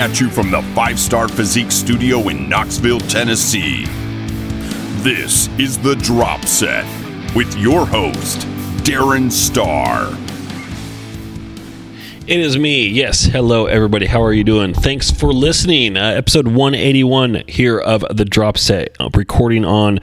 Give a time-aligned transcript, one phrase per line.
[0.00, 3.84] at you from the Five Starr Physique Studio in Knoxville, Tennessee.
[5.02, 6.86] This is The Drop Set
[7.36, 8.38] with your host,
[8.82, 10.16] Darren Starr.
[12.26, 12.88] It is me.
[12.88, 13.24] Yes.
[13.24, 14.06] Hello, everybody.
[14.06, 14.72] How are you doing?
[14.72, 15.98] Thanks for listening.
[15.98, 20.00] Uh, episode 181 here of The Drop Set, uh, recording on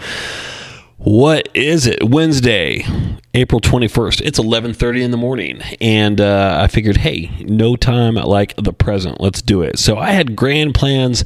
[1.08, 2.04] what is it?
[2.04, 2.86] Wednesday,
[3.34, 4.20] April 21st.
[4.26, 9.22] It's 11:30 in the morning and uh, I figured, "Hey, no time like the present.
[9.22, 11.24] Let's do it." So I had grand plans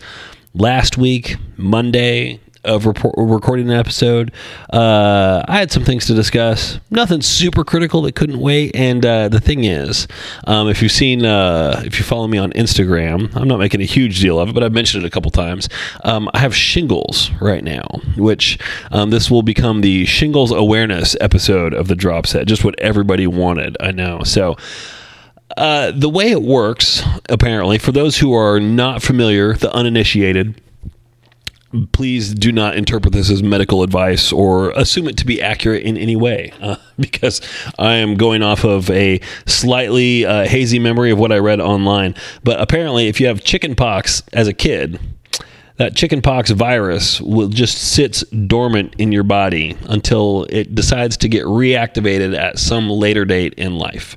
[0.53, 4.31] last week, Monday, of report, recording an episode.
[4.71, 6.79] Uh, I had some things to discuss.
[6.89, 8.75] Nothing super critical that couldn't wait.
[8.75, 10.07] And uh, the thing is,
[10.45, 13.85] um, if you've seen, uh, if you follow me on Instagram, I'm not making a
[13.85, 15.69] huge deal of it, but I've mentioned it a couple times.
[16.03, 18.59] Um, I have shingles right now, which
[18.91, 22.47] um, this will become the shingles awareness episode of the drop set.
[22.47, 23.77] Just what everybody wanted.
[23.79, 24.23] I know.
[24.23, 24.55] So.
[25.57, 30.55] Uh, the way it works, apparently, for those who are not familiar, the uninitiated,
[31.91, 35.97] please do not interpret this as medical advice or assume it to be accurate in
[35.97, 37.41] any way uh, because
[37.79, 42.15] I am going off of a slightly uh, hazy memory of what I read online.
[42.43, 44.99] But apparently, if you have chickenpox as a kid,
[45.77, 51.45] that chickenpox virus will just sits dormant in your body until it decides to get
[51.45, 54.15] reactivated at some later date in life.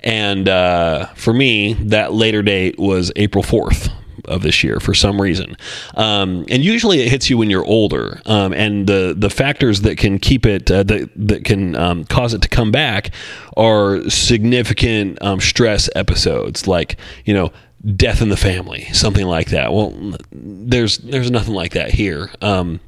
[0.00, 3.90] And uh, for me, that later date was April 4th
[4.26, 5.56] of this year for some reason.
[5.94, 8.20] Um, and usually it hits you when you're older.
[8.26, 12.34] Um, and the the factors that can keep it uh, that that can um, cause
[12.34, 13.10] it to come back
[13.56, 17.52] are significant um, stress episodes, like you know
[17.96, 19.72] death in the family, something like that.
[19.72, 22.30] Well, there's there's nothing like that here.
[22.40, 22.80] Um,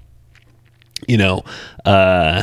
[1.08, 1.44] you know.
[1.84, 2.42] Uh,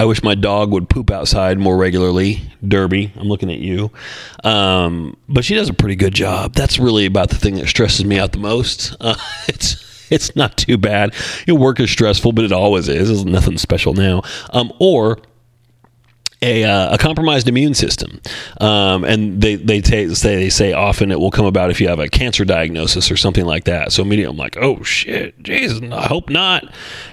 [0.00, 2.40] I wish my dog would poop outside more regularly.
[2.66, 3.90] Derby, I'm looking at you.
[4.42, 6.54] Um, but she does a pretty good job.
[6.54, 8.96] That's really about the thing that stresses me out the most.
[9.00, 9.16] Uh,
[9.48, 11.14] it's it's not too bad.
[11.46, 13.08] You know, work is stressful, but it always is.
[13.08, 14.22] There's nothing special now.
[14.52, 15.18] Um, or
[16.42, 18.20] a, uh, a compromised immune system,
[18.60, 21.98] um, and they they say they say often it will come about if you have
[21.98, 23.92] a cancer diagnosis or something like that.
[23.92, 26.64] So immediately I'm like, oh shit, Jesus, I hope not.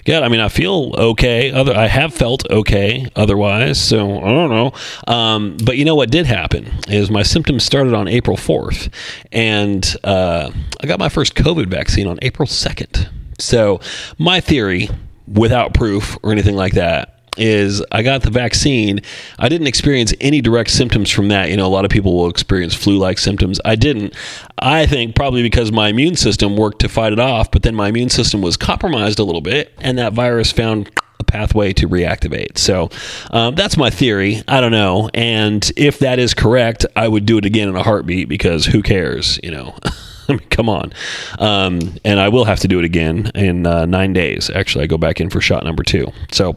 [0.06, 1.52] God, I mean, I feel okay.
[1.52, 3.82] Other, I have felt okay otherwise.
[3.82, 4.72] So I don't know.
[5.14, 8.92] Um, but you know what did happen is my symptoms started on April 4th,
[9.34, 10.52] and uh,
[10.82, 13.10] I got my first COVID vaccine on April 2nd.
[13.40, 13.82] So
[14.18, 14.90] my theory,
[15.28, 19.02] without proof or anything like that is I got the vaccine.
[19.40, 21.50] I didn't experience any direct symptoms from that.
[21.50, 23.60] You know, a lot of people will experience flu like symptoms.
[23.66, 24.14] I didn't.
[24.60, 27.90] I think probably because my immune system worked to fight it off, but then my
[27.90, 30.90] immune system was compromised a little bit, and that virus found
[31.20, 32.58] a pathway to reactivate.
[32.58, 32.90] So
[33.32, 34.44] um, that's my theory.
[34.48, 35.10] I don't know.
[35.14, 38.82] And if that is correct, I would do it again in a heartbeat because who
[38.82, 39.76] cares, you know?
[40.30, 40.94] I mean, come on.
[41.40, 44.50] Um, and I will have to do it again in uh, nine days.
[44.50, 46.12] Actually, I go back in for shot number two.
[46.32, 46.56] So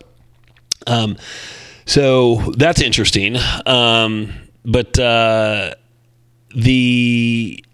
[0.87, 1.17] um,
[1.87, 3.37] so that's interesting.
[3.67, 4.33] Um,
[4.65, 5.75] but uh,
[6.55, 7.65] the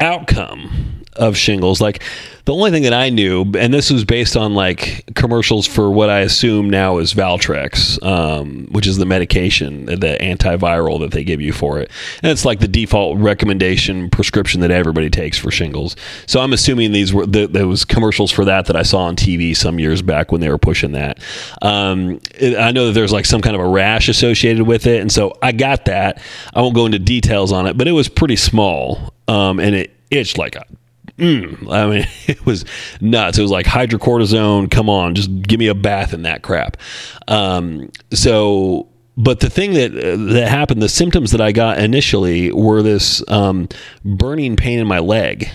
[0.00, 2.02] outcome of shingles, like
[2.44, 6.10] the only thing that I knew, and this was based on like commercials for what
[6.10, 11.40] I assume now is Valtrex, um, which is the medication, the antiviral that they give
[11.40, 11.90] you for it.
[12.22, 15.96] And it's like the default recommendation prescription that everybody takes for shingles.
[16.26, 19.56] So I'm assuming these were the, those commercials for that that I saw on TV
[19.56, 21.20] some years back when they were pushing that.
[21.62, 25.00] Um, I know that there's like some kind of a rash associated with it.
[25.00, 26.20] And so I got that.
[26.52, 29.14] I won't go into details on it, but it was pretty small.
[29.28, 30.66] Um, and it itched like a
[31.18, 32.64] Mm, I mean, it was
[33.00, 33.38] nuts.
[33.38, 34.70] It was like hydrocortisone.
[34.70, 36.76] Come on, just give me a bath in that crap.
[37.28, 42.82] Um, so, but the thing that that happened, the symptoms that I got initially were
[42.82, 43.68] this um,
[44.04, 45.48] burning pain in my leg.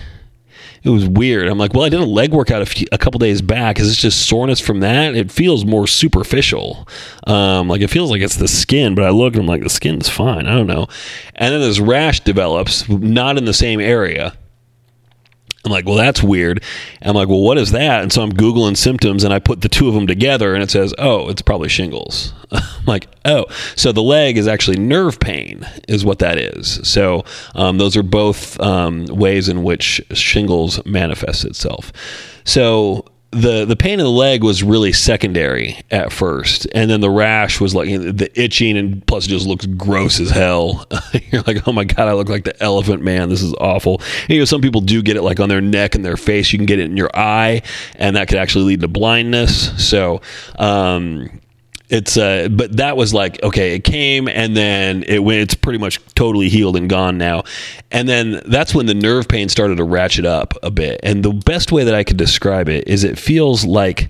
[0.81, 1.49] It was weird.
[1.49, 3.81] I'm like, well, I did a leg workout a, few, a couple days back.
[3.81, 5.13] Is it just soreness from that?
[5.13, 6.87] It feels more superficial.
[7.27, 9.69] Um, like it feels like it's the skin, but I look and I'm like, the
[9.69, 10.45] skin's fine.
[10.45, 10.87] I don't know.
[11.35, 14.33] And then this rash develops, not in the same area
[15.65, 16.63] I'm like, well, that's weird.
[17.01, 18.01] And I'm like, well, what is that?
[18.01, 20.71] And so I'm Googling symptoms and I put the two of them together and it
[20.71, 22.33] says, oh, it's probably shingles.
[22.51, 23.45] I'm like, oh,
[23.75, 26.79] so the leg is actually nerve pain, is what that is.
[26.87, 27.25] So
[27.55, 31.91] um, those are both um, ways in which shingles manifests itself.
[32.45, 37.09] So the the pain in the leg was really secondary at first, and then the
[37.09, 40.87] rash was like the itching, and plus it just looks gross as hell.
[41.31, 43.29] You're like, oh my god, I look like the Elephant Man.
[43.29, 44.01] This is awful.
[44.21, 46.51] And, you know, some people do get it like on their neck and their face.
[46.51, 47.61] You can get it in your eye,
[47.95, 49.87] and that could actually lead to blindness.
[49.89, 50.21] So,
[50.57, 51.29] um,
[51.89, 55.79] it's uh but that was like okay it came and then it went it's pretty
[55.79, 57.43] much totally healed and gone now.
[57.91, 60.99] And then that's when the nerve pain started to ratchet up a bit.
[61.01, 64.09] And the best way that i could describe it is it feels like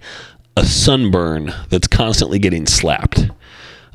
[0.57, 3.29] a sunburn that's constantly getting slapped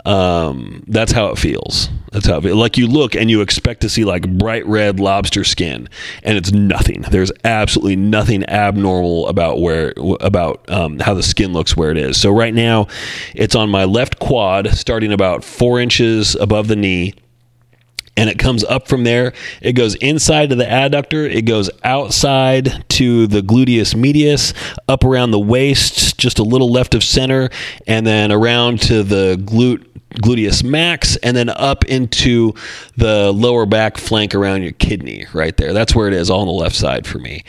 [0.05, 1.88] um, that's how it feels.
[2.12, 2.56] That's how it feels.
[2.56, 5.88] Like you look and you expect to see like bright red lobster skin,
[6.23, 7.02] and it's nothing.
[7.02, 12.20] There's absolutely nothing abnormal about where about um, how the skin looks where it is.
[12.20, 12.88] So right now,
[13.35, 17.14] it's on my left quad, starting about four inches above the knee
[18.16, 19.32] and it comes up from there.
[19.61, 21.28] It goes inside to the adductor.
[21.32, 24.55] It goes outside to the gluteus medius,
[24.88, 27.50] up around the waist, just a little left of center,
[27.87, 32.55] and then around to the glute gluteus max and then up into
[32.96, 35.72] the lower back flank around your kidney right there.
[35.72, 37.44] That's where it is all on the left side for me.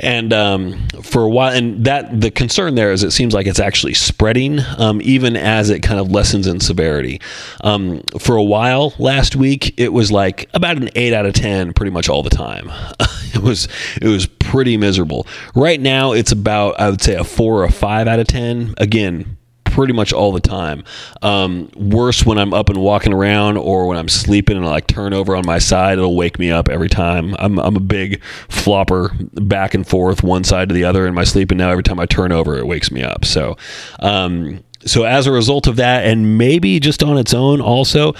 [0.00, 3.60] And um, for a while and that the concern there is it seems like it's
[3.60, 7.20] actually spreading um, even as it kind of lessens in severity.
[7.62, 11.72] Um, for a while last week it was like about an 8 out of 10
[11.74, 12.70] pretty much all the time.
[13.34, 13.68] It was
[14.00, 15.26] it was pretty miserable.
[15.54, 18.74] Right now it's about i would say a 4 or a 5 out of 10
[18.78, 19.36] again
[19.76, 20.82] pretty much all the time.
[21.20, 24.86] Um, worse when I'm up and walking around or when I'm sleeping and I like
[24.86, 27.36] turn over on my side, it'll wake me up every time.
[27.38, 31.24] I'm, I'm a big flopper back and forth, one side to the other in my
[31.24, 33.26] sleep, and now every time I turn over, it wakes me up.
[33.26, 33.58] So,
[34.00, 38.14] um, so as a result of that, and maybe just on its own, also,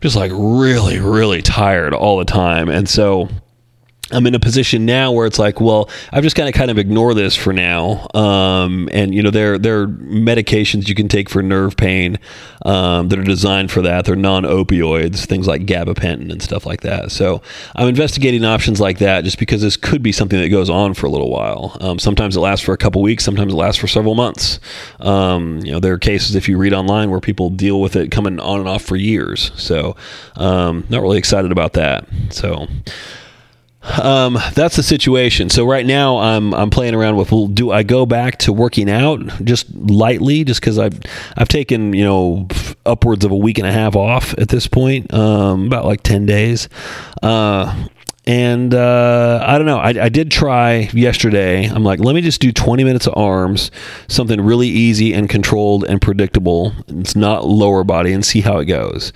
[0.00, 3.28] just like really, really tired all the time, and so
[4.12, 6.78] I'm in a position now where it's like, well, I've just got to kind of
[6.78, 8.06] ignore this for now.
[8.14, 12.18] Um, and you know, there there are medications you can take for nerve pain
[12.64, 14.04] um, that are designed for that.
[14.04, 17.12] They're non-opioids, things like gabapentin and stuff like that.
[17.12, 17.42] So
[17.74, 21.06] I'm investigating options like that, just because this could be something that goes on for
[21.06, 21.76] a little while.
[21.80, 23.24] Um, sometimes it lasts for a couple weeks.
[23.24, 24.60] Sometimes it lasts for several months.
[25.00, 28.10] Um, you know, there are cases if you read online where people deal with it
[28.10, 29.52] coming on and off for years.
[29.56, 29.96] So
[30.36, 32.06] um, not really excited about that.
[32.30, 32.66] So
[33.82, 35.48] um, that's the situation.
[35.48, 38.90] So right now I'm I'm playing around with well, do I go back to working
[38.90, 41.00] out just lightly just because I've
[41.36, 42.48] I've taken you know
[42.84, 46.26] upwards of a week and a half off at this point, um, about like ten
[46.26, 46.68] days.
[47.22, 47.86] Uh,
[48.26, 49.78] and uh, I don't know.
[49.78, 51.64] I, I, did try yesterday.
[51.64, 53.70] I'm like, let me just do 20 minutes of arms,
[54.08, 56.72] something really easy and controlled and predictable.
[56.86, 59.12] It's not lower body, and see how it goes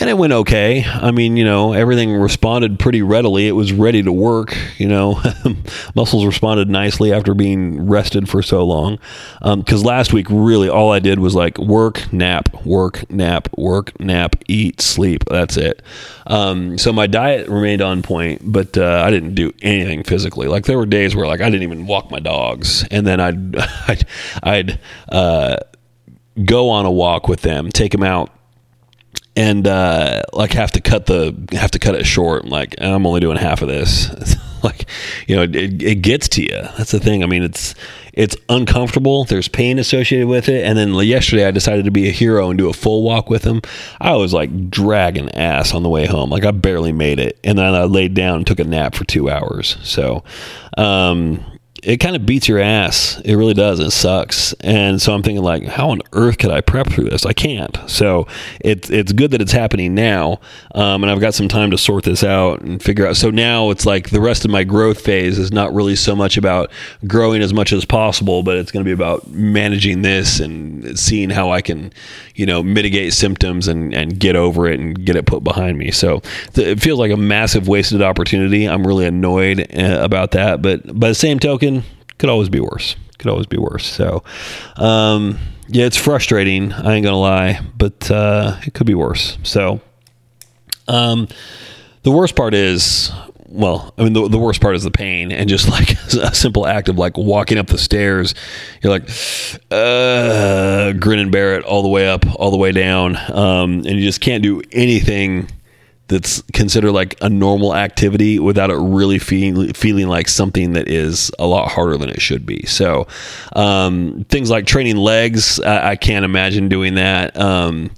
[0.00, 0.84] and it went okay.
[0.84, 3.46] I mean, you know, everything responded pretty readily.
[3.46, 4.56] It was ready to work.
[4.78, 5.22] You know,
[5.94, 8.98] muscles responded nicely after being rested for so long.
[9.42, 13.98] Because um, last week, really, all I did was like work, nap, work, nap, work,
[14.00, 15.24] nap, eat, sleep.
[15.26, 15.82] That's it.
[16.26, 20.46] Um, so my diet remained on point, but uh, I didn't do anything physically.
[20.46, 23.56] Like there were days where like I didn't even walk my dogs, and then I'd
[23.88, 24.06] I'd,
[24.42, 24.80] I'd
[25.10, 25.56] uh,
[26.44, 28.30] go on a walk with them, take them out
[29.36, 32.44] and uh, like have to cut the have to cut it short.
[32.46, 34.36] Like I'm only doing half of this.
[34.62, 34.86] like
[35.26, 36.62] you know, it, it gets to you.
[36.76, 37.22] That's the thing.
[37.22, 37.74] I mean, it's
[38.12, 39.24] it's uncomfortable.
[39.24, 40.64] There's pain associated with it.
[40.64, 43.44] And then yesterday, I decided to be a hero and do a full walk with
[43.44, 43.62] him.
[44.00, 46.30] I was like dragging ass on the way home.
[46.30, 47.38] Like I barely made it.
[47.42, 49.78] And then I laid down and took a nap for two hours.
[49.82, 50.24] So,
[50.76, 51.42] um,
[51.82, 53.20] it kind of beats your ass.
[53.24, 53.80] It really does.
[53.80, 54.52] It sucks.
[54.60, 57.26] And so I'm thinking like, how on earth could I prep through this?
[57.26, 57.76] I can't.
[57.88, 58.28] So
[58.60, 60.38] it's it's good that it's happening now,
[60.76, 63.16] um, and I've got some time to sort this out and figure out.
[63.16, 66.36] So now it's like the rest of my growth phase is not really so much
[66.36, 66.70] about
[67.08, 71.30] growing as much as possible, but it's going to be about managing this and seeing
[71.30, 71.92] how I can,
[72.36, 75.90] you know, mitigate symptoms and and get over it and get it put behind me.
[75.90, 76.22] So
[76.54, 78.66] it feels like a massive wasted opportunity.
[78.68, 81.71] I'm really annoyed uh, about that, but by the same token
[82.22, 82.94] could always be worse.
[83.18, 83.84] Could always be worse.
[83.84, 84.22] So,
[84.76, 86.72] um, yeah, it's frustrating.
[86.72, 89.38] I ain't gonna lie, but uh, it could be worse.
[89.42, 89.80] So,
[90.86, 91.26] um,
[92.04, 93.10] the worst part is
[93.48, 96.64] well, I mean, the, the worst part is the pain and just like a simple
[96.64, 98.36] act of like walking up the stairs.
[98.82, 99.08] You're like,
[99.72, 103.16] uh, grin and bear it all the way up, all the way down.
[103.16, 105.50] Um, and you just can't do anything
[106.08, 111.30] that's considered like a normal activity without it really feeling feeling like something that is
[111.38, 112.66] a lot harder than it should be.
[112.66, 113.06] So
[113.54, 117.36] um, things like training legs, I, I, can't imagine doing that.
[117.36, 117.90] Um,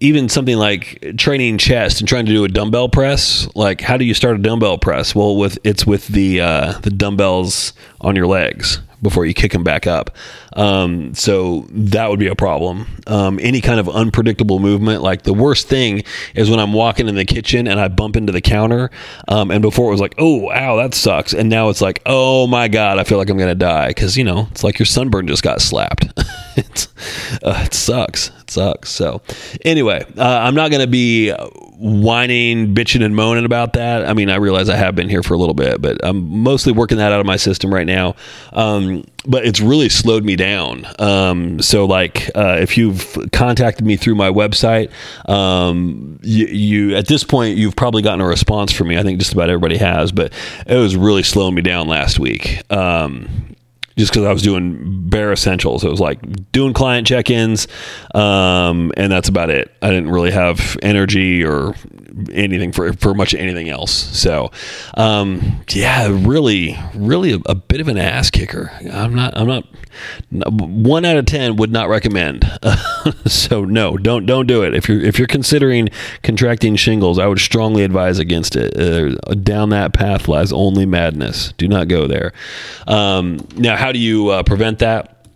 [0.00, 3.48] even something like training chest and trying to do a dumbbell press.
[3.54, 5.14] Like, how do you start a dumbbell press?
[5.14, 9.62] Well, with it's with the uh, the dumbbells on your legs before you kick them
[9.62, 10.16] back up.
[10.54, 12.86] Um, so that would be a problem.
[13.06, 16.02] Um, any kind of unpredictable movement, like the worst thing
[16.34, 18.90] is when I'm walking in the kitchen and I bump into the counter.
[19.28, 21.34] Um, and before it was like, oh, ow, that sucks.
[21.34, 23.92] And now it's like, oh my God, I feel like I'm going to die.
[23.92, 26.06] Cause, you know, it's like your sunburn just got slapped.
[27.42, 28.30] uh, it sucks.
[28.54, 28.90] Sucks.
[28.90, 29.20] So,
[29.64, 31.32] anyway, uh, I'm not going to be
[31.76, 34.06] whining, bitching, and moaning about that.
[34.06, 36.72] I mean, I realize I have been here for a little bit, but I'm mostly
[36.72, 38.14] working that out of my system right now.
[38.52, 40.86] Um, but it's really slowed me down.
[41.00, 44.90] Um, so, like, uh, if you've contacted me through my website,
[45.28, 48.96] um, you, you, at this point you've probably gotten a response from me.
[48.96, 50.32] I think just about everybody has, but
[50.66, 52.62] it was really slowing me down last week.
[52.70, 53.56] Um,
[53.96, 55.84] just because I was doing bare essentials.
[55.84, 57.68] It was like doing client check ins,
[58.14, 59.70] um, and that's about it.
[59.82, 61.74] I didn't really have energy or
[62.32, 63.92] anything for, for much anything else.
[63.92, 64.50] So,
[64.96, 68.70] um, yeah, really, really a, a, bit of an ass kicker.
[68.90, 69.64] I'm not, I'm not,
[70.30, 72.44] one out of 10 would not recommend.
[73.26, 74.74] so no, don't, don't do it.
[74.74, 75.88] If you're, if you're considering
[76.22, 78.76] contracting shingles, I would strongly advise against it.
[78.78, 81.52] Uh, down that path lies only madness.
[81.56, 82.32] Do not go there.
[82.86, 85.28] Um, now, how do you uh, prevent that?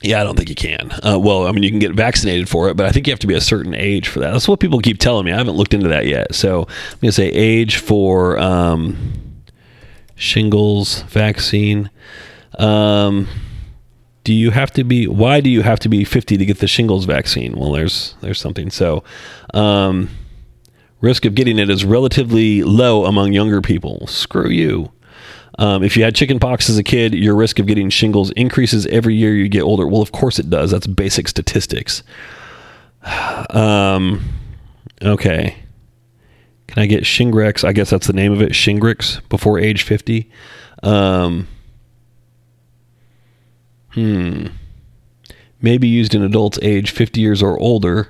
[0.00, 0.90] Yeah, I don't think you can.
[1.04, 3.20] Uh, well, I mean, you can get vaccinated for it, but I think you have
[3.20, 4.30] to be a certain age for that.
[4.30, 5.32] That's what people keep telling me.
[5.32, 6.34] I haven't looked into that yet.
[6.34, 9.42] So I'm going to say age for um,
[10.14, 11.90] shingles vaccine.
[12.58, 13.28] Um,
[14.24, 15.06] do you have to be?
[15.06, 17.58] Why do you have to be 50 to get the shingles vaccine?
[17.58, 18.70] Well, there's there's something.
[18.70, 19.04] So,
[19.52, 20.08] um,
[21.02, 24.06] risk of getting it is relatively low among younger people.
[24.06, 24.92] Screw you.
[25.58, 29.14] Um, if you had chickenpox as a kid, your risk of getting shingles increases every
[29.14, 29.86] year you get older.
[29.86, 30.70] Well, of course it does.
[30.70, 32.02] That's basic statistics.
[33.50, 34.24] Um,
[35.02, 35.56] okay.
[36.68, 37.64] Can I get Shingrix?
[37.64, 40.30] I guess that's the name of it, Shingrix, before age 50.
[40.82, 41.48] Um,
[43.90, 44.46] hmm.
[45.60, 48.08] Maybe used in adults age 50 years or older.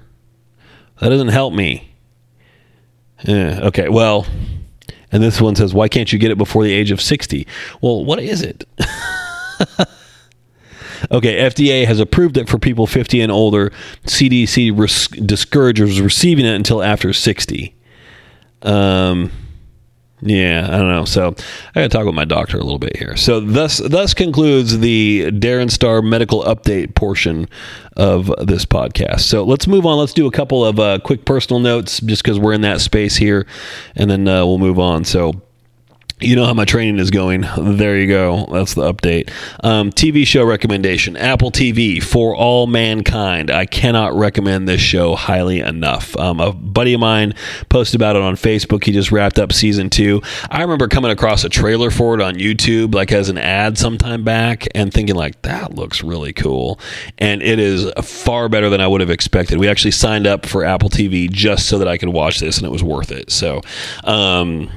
[1.01, 1.93] That doesn't help me.
[3.25, 4.27] Eh, okay, well,
[5.13, 7.47] and this one says, why can't you get it before the age of 60?
[7.81, 8.65] Well, what is it?
[11.11, 13.71] okay, FDA has approved it for people 50 and older.
[14.07, 17.75] CDC res- discourages receiving it until after 60.
[18.63, 19.31] Um,
[20.23, 21.05] yeah, I don't know.
[21.05, 21.35] So
[21.75, 23.17] I got to talk with my doctor a little bit here.
[23.17, 27.49] So thus thus concludes the Darren Starr medical update portion
[27.97, 29.21] of this podcast.
[29.23, 29.99] So let's move on.
[29.99, 33.17] Let's do a couple of uh, quick personal notes, just because we're in that space
[33.17, 33.47] here,
[33.97, 35.05] and then uh, we'll move on.
[35.05, 35.43] So
[36.23, 37.45] you know how my training is going.
[37.59, 38.47] There you go.
[38.51, 39.31] That's the update.
[39.65, 43.51] Um, TV show recommendation Apple TV for all mankind.
[43.51, 46.17] I cannot recommend this show highly enough.
[46.17, 47.35] Um, a buddy of mine
[47.69, 48.85] posted about it on Facebook.
[48.85, 50.23] He just wrapped up season two.
[50.51, 54.25] I remember coming across a trailer for it on YouTube, like as an ad sometime
[54.25, 56.79] back, and thinking, like, that looks really cool.
[57.19, 59.59] And it is far better than I would have expected.
[59.59, 62.67] We actually signed up for Apple TV just so that I could watch this, and
[62.67, 63.31] it was worth it.
[63.31, 63.61] So,
[64.05, 64.71] um,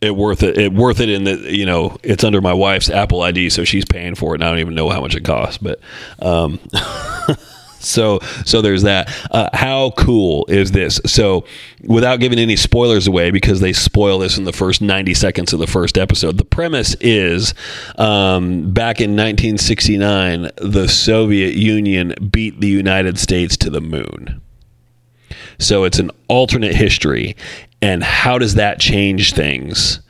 [0.00, 0.56] it worth it.
[0.56, 3.84] It worth it in that you know it's under my wife's Apple ID, so she's
[3.84, 5.58] paying for it, and I don't even know how much it costs.
[5.58, 5.80] But
[6.20, 6.58] um,
[7.80, 9.10] so so there's that.
[9.30, 11.00] Uh, how cool is this?
[11.04, 11.44] So
[11.84, 15.58] without giving any spoilers away, because they spoil this in the first 90 seconds of
[15.58, 17.52] the first episode, the premise is
[17.98, 24.40] um, back in 1969, the Soviet Union beat the United States to the moon.
[25.58, 27.36] So it's an alternate history.
[27.82, 30.00] And how does that change things?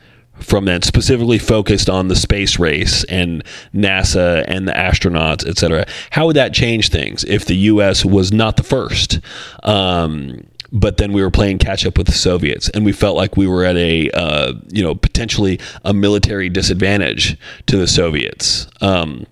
[0.41, 5.85] from then specifically focused on the space race and NASA and the astronauts, et cetera.
[6.09, 8.03] How would that change things if the U.S.
[8.03, 9.19] was not the first?
[9.63, 13.35] Um, but then we were playing catch up with the Soviets, and we felt like
[13.35, 17.37] we were at a, uh, you know, potentially a military disadvantage
[17.67, 18.67] to the Soviets.
[18.79, 19.25] Um,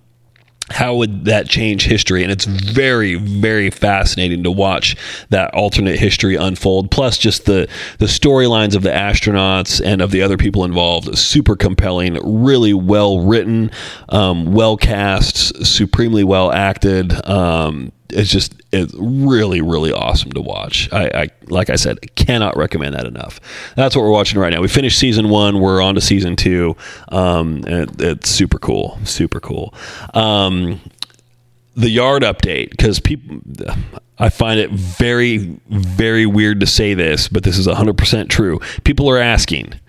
[0.70, 2.22] how would that change history?
[2.22, 4.96] And it's very, very fascinating to watch
[5.30, 6.90] that alternate history unfold.
[6.90, 11.56] Plus, just the the storylines of the astronauts and of the other people involved, super
[11.56, 13.70] compelling, really well written,
[14.08, 17.12] um, well cast, supremely well acted.
[17.28, 20.88] Um, it's just it's really really awesome to watch.
[20.92, 23.40] I, I like I said, cannot recommend that enough.
[23.76, 24.60] That's what we're watching right now.
[24.60, 25.60] We finished season one.
[25.60, 26.76] We're on to season two.
[27.08, 29.74] Um, it, it's super cool, super cool.
[30.14, 30.80] Um,
[31.74, 33.40] the yard update because people.
[34.22, 35.38] I find it very,
[35.70, 38.60] very weird to say this, but this is 100% true.
[38.84, 39.80] People are asking.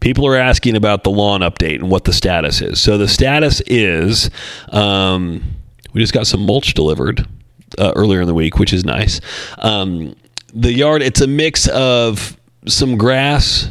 [0.00, 2.78] People are asking about the lawn update and what the status is.
[2.78, 4.30] So the status is
[4.68, 5.42] um,
[5.94, 7.26] we just got some mulch delivered
[7.78, 9.20] uh, earlier in the week, which is nice.
[9.58, 10.16] Um,
[10.52, 12.36] the yard, it's a mix of
[12.66, 13.70] some grass,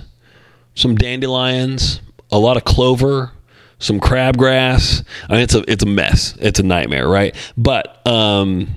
[0.75, 2.01] some dandelions,
[2.32, 3.32] a lot of clover,
[3.79, 5.03] some crabgrass.
[5.29, 6.36] I mean, it's a it's a mess.
[6.39, 7.36] It's a nightmare, right?
[7.58, 8.68] But um,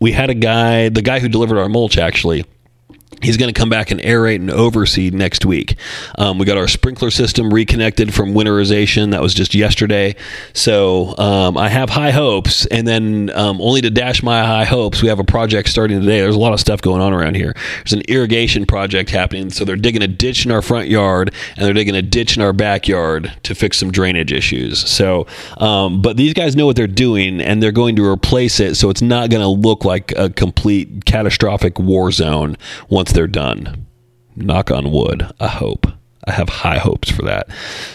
[0.00, 2.44] we had a guy, the guy who delivered our mulch, actually
[3.22, 5.76] He's going to come back and aerate and overseed next week.
[6.18, 9.12] Um, we got our sprinkler system reconnected from winterization.
[9.12, 10.16] That was just yesterday.
[10.54, 12.66] So um, I have high hopes.
[12.66, 16.20] And then, um, only to dash my high hopes, we have a project starting today.
[16.20, 17.54] There's a lot of stuff going on around here.
[17.76, 19.50] There's an irrigation project happening.
[19.50, 22.42] So they're digging a ditch in our front yard and they're digging a ditch in
[22.42, 24.80] our backyard to fix some drainage issues.
[24.80, 25.26] So,
[25.58, 28.74] um, but these guys know what they're doing and they're going to replace it.
[28.74, 32.56] So it's not going to look like a complete catastrophic war zone
[32.88, 33.86] once they're done.
[34.36, 35.30] Knock on wood.
[35.40, 35.86] I hope.
[36.24, 37.48] I have high hopes for that.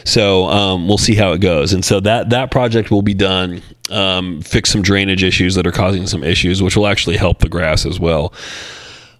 [0.03, 1.71] So um, we'll see how it goes.
[1.73, 3.61] And so that that project will be done.
[3.89, 7.47] Um, fix some drainage issues that are causing some issues, which will actually help the
[7.47, 8.33] grass as well.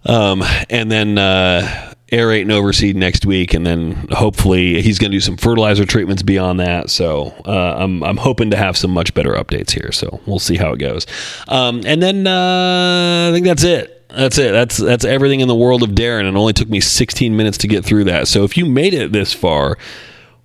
[0.04, 5.16] Um, and then uh, aerate and overseed next week, and then hopefully he's going to
[5.16, 6.90] do some fertilizer treatments beyond that.
[6.90, 9.90] So uh, I'm I'm hoping to have some much better updates here.
[9.90, 11.06] So we'll see how it goes.
[11.48, 14.52] Um, and then uh, I think that's it that's it.
[14.52, 16.28] That's that's everything in the world of Darren.
[16.28, 18.28] It only took me 16 minutes to get through that.
[18.28, 19.76] So if you made it this far,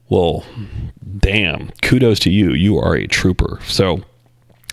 [0.09, 0.45] well,
[1.19, 2.51] damn, kudos to you.
[2.51, 3.59] You are a trooper.
[3.65, 4.01] So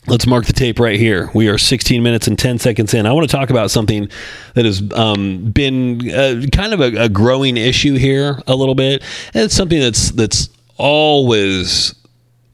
[0.07, 1.31] let's mark the tape right here.
[1.35, 3.07] We are 16 minutes and 10 seconds in.
[3.07, 4.09] I want to talk about something
[4.55, 9.03] that has um, been uh, kind of a, a growing issue here a little bit,
[9.35, 11.95] and it's something that's that's always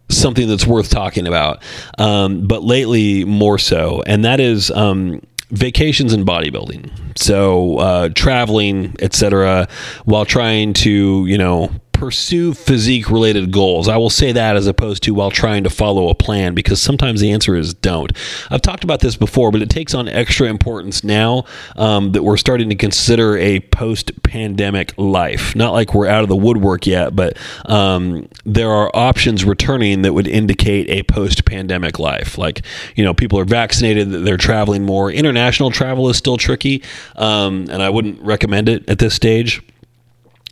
[0.08, 1.62] something that's worth talking about,
[1.98, 7.18] um, but lately more so, and that is um, vacations and bodybuilding.
[7.18, 9.68] So uh, traveling, etc.,
[10.04, 13.88] while trying to you know pursue physique related goals.
[13.88, 17.20] I will say that as opposed to while trying to follow a plan because sometimes
[17.20, 18.12] the answer is don't.
[18.50, 22.36] I've talked about this before, but it takes on extra importance now um, that we're
[22.36, 25.56] starting to consider a post pandemic life.
[25.56, 30.12] Not like we're out of the woodwork yet, but um, there are options returning that
[30.12, 32.36] would indicate a post pandemic life.
[32.36, 32.62] Like,
[32.94, 35.10] you know, people are vaccinated, they're traveling more.
[35.10, 36.82] International travel is still tricky,
[37.16, 39.62] um, and I wouldn't recommend it at this stage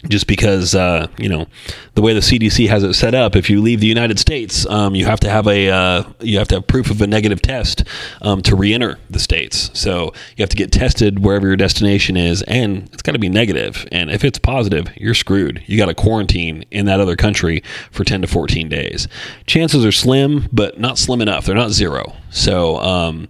[0.09, 1.47] just because uh, you know
[1.95, 3.37] the way the CDC has it set up.
[3.37, 6.49] If you leave the United States, um, you have to have a uh, you have
[6.49, 7.85] to have proof of a negative test
[8.23, 9.71] um, to re-enter the states.
[9.75, 13.29] So you have to get tested wherever your destination is, and it's got to be
[13.29, 13.87] negative.
[13.93, 15.63] And if it's positive, you're screwed.
[15.67, 19.09] You got to quarantine in that other country for ten to fourteen days.
[19.47, 21.47] Chances are slim, but not slim enough.
[21.47, 22.17] They're not zero.
[22.31, 22.79] So.
[22.79, 23.29] Um,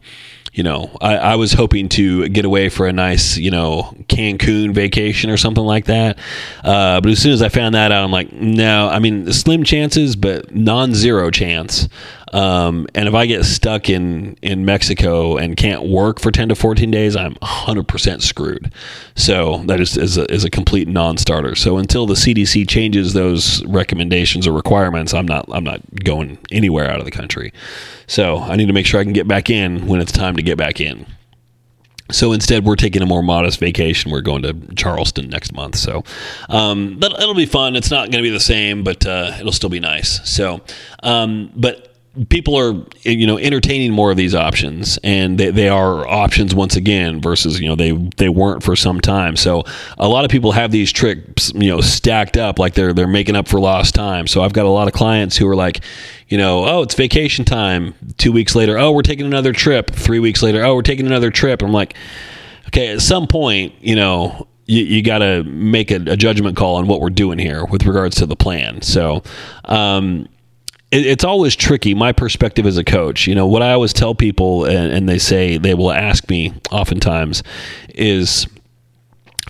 [0.54, 4.72] you know, I, I, was hoping to get away for a nice, you know, Cancun
[4.72, 6.16] vacation or something like that.
[6.62, 9.64] Uh, but as soon as I found that out, I'm like, no, I mean, slim
[9.64, 11.88] chances, but non zero chance.
[12.34, 16.56] Um, and if I get stuck in, in Mexico and can't work for 10 to
[16.56, 18.72] 14 days, I'm 100% screwed.
[19.14, 21.54] So that is, is, a, is a complete non starter.
[21.54, 26.90] So until the CDC changes those recommendations or requirements, I'm not, I'm not going anywhere
[26.90, 27.52] out of the country.
[28.08, 30.42] So I need to make sure I can get back in when it's time to
[30.42, 31.06] get back in.
[32.10, 34.10] So instead, we're taking a more modest vacation.
[34.10, 35.76] We're going to Charleston next month.
[35.76, 36.02] So
[36.48, 37.76] um, it'll be fun.
[37.76, 40.28] It's not going to be the same, but uh, it'll still be nice.
[40.28, 40.60] So,
[41.02, 41.93] um, but
[42.28, 46.76] people are you know entertaining more of these options and they, they are options once
[46.76, 49.36] again versus you know they they weren't for some time.
[49.36, 49.64] So
[49.98, 53.36] a lot of people have these trips you know stacked up like they're they're making
[53.36, 54.26] up for lost time.
[54.26, 55.80] So i've got a lot of clients who are like
[56.28, 57.94] you know oh it's vacation time.
[58.16, 59.90] Two weeks later oh we're taking another trip.
[59.90, 61.62] Three weeks later oh we're taking another trip.
[61.62, 61.94] I'm like
[62.68, 66.76] okay at some point you know you, you got to make a, a, judgment call
[66.76, 68.80] on what we're doing here with regards to the plan.
[68.80, 69.22] So,
[69.66, 70.26] um,
[70.90, 71.94] it, it's always tricky.
[71.94, 75.18] My perspective as a coach, you know, what I always tell people, and, and they
[75.18, 77.42] say they will ask me oftentimes,
[77.90, 78.46] is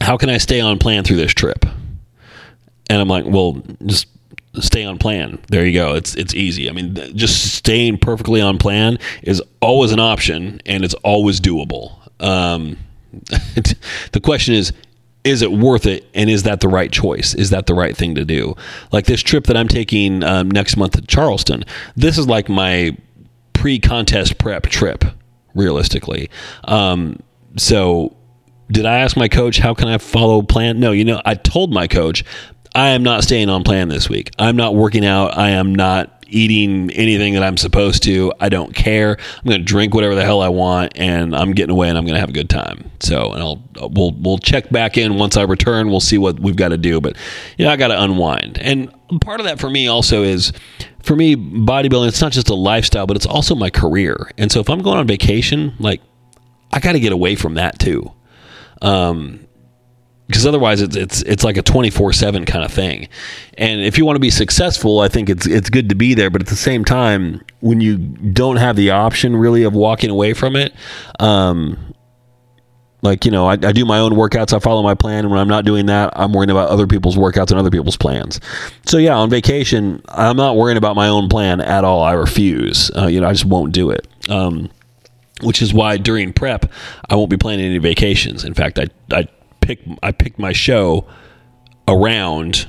[0.01, 1.65] how can I stay on plan through this trip?
[2.91, 4.07] And I'm like, well, just
[4.61, 5.39] stay on plan.
[5.49, 5.95] There you go.
[5.95, 6.69] It's it's easy.
[6.69, 11.99] I mean, just staying perfectly on plan is always an option, and it's always doable.
[12.21, 12.77] Um,
[14.13, 14.73] the question is,
[15.25, 16.07] is it worth it?
[16.15, 17.35] And is that the right choice?
[17.35, 18.55] Is that the right thing to do?
[18.93, 21.65] Like this trip that i'm taking um, next month to charleston
[21.97, 22.97] this is like my
[23.53, 25.05] pre-contest prep trip
[25.55, 26.29] realistically.
[26.65, 27.21] Um,
[27.57, 28.15] so
[28.71, 30.81] did i ask my coach how can i follow plan?
[30.81, 32.25] No you know i told my coach
[32.75, 34.31] i am not staying on plan this week.
[34.39, 35.39] I'm not working out.
[35.39, 38.33] I am not eating anything that I'm supposed to.
[38.41, 39.17] I don't care.
[39.19, 42.05] I'm going to drink whatever the hell I want, and I'm getting away, and I'm
[42.05, 42.91] going to have a good time.
[43.01, 45.91] So, and I'll we'll we'll check back in once I return.
[45.91, 47.17] We'll see what we've got to do, but
[47.59, 48.59] you know, I got to unwind.
[48.59, 50.53] And part of that for me also is
[51.03, 52.09] for me bodybuilding.
[52.09, 54.31] It's not just a lifestyle, but it's also my career.
[54.39, 56.01] And so if I'm going on vacation, like
[56.73, 58.13] I got to get away from that too.
[58.83, 59.44] Um,
[60.27, 63.09] because otherwise it's it's it's like a 24/7 kind of thing.
[63.59, 66.31] And if you want to be successful, I think it's it's good to be there,
[66.31, 70.33] but at the same time when you don't have the option really of walking away
[70.33, 70.75] from it,
[71.21, 71.95] um
[73.05, 75.39] like you know I, I, do my own workouts i follow my plan and when
[75.39, 78.41] i'm not doing that i'm worrying about other people's workouts and other people's plans.
[78.87, 82.91] So yeah on vacation i'm not worrying about my own plan at all i refuse.
[82.97, 84.09] Uh, you know i just won't do it.
[84.29, 84.71] Um,
[85.43, 86.73] which is why during prep
[87.11, 88.43] i won't be planning any vacations.
[88.43, 89.29] In fact i, I
[89.65, 91.07] pick I picked my show
[91.89, 92.69] around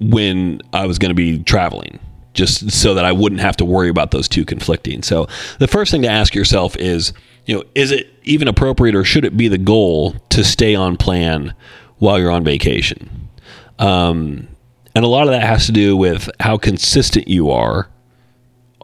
[0.00, 1.98] when I was going to be traveling
[2.34, 5.02] just so that I wouldn't have to worry about those two conflicting.
[5.02, 5.26] So
[5.58, 7.12] the first thing to ask yourself is,
[7.46, 10.96] you know, is it even appropriate or should it be the goal to stay on
[10.96, 11.54] plan
[11.96, 13.30] while you're on vacation?
[13.78, 14.48] Um,
[14.94, 17.88] and a lot of that has to do with how consistent you are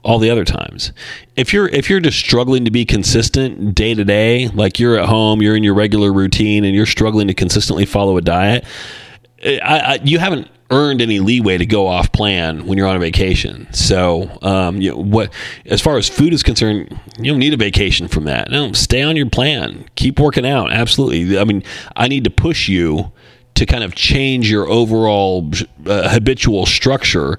[0.04, 0.92] all the other times.
[1.36, 5.08] If you're if you're just struggling to be consistent day to day, like you're at
[5.08, 8.64] home, you're in your regular routine, and you're struggling to consistently follow a diet,
[9.44, 12.98] I, I, you haven't earned any leeway to go off plan when you're on a
[12.98, 13.68] vacation.
[13.72, 15.32] So, um, you know, what
[15.66, 18.50] as far as food is concerned, you don't need a vacation from that.
[18.50, 19.84] No, stay on your plan.
[19.96, 20.72] Keep working out.
[20.72, 21.38] Absolutely.
[21.38, 21.62] I mean,
[21.94, 23.12] I need to push you
[23.54, 25.50] to kind of change your overall
[25.86, 27.38] uh, habitual structure